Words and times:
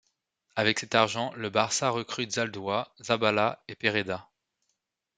Avec 0.55 0.79
cet 0.79 0.95
argent, 0.95 1.31
le 1.35 1.51
Barça 1.51 1.91
recrute 1.91 2.31
Zaldúa, 2.31 2.91
Zaballa, 3.03 3.61
et 3.67 3.75
Pereda. 3.75 4.31